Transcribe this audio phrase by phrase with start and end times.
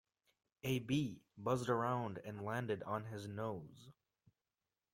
[0.63, 3.91] A bee buzzed around and landed on his nose.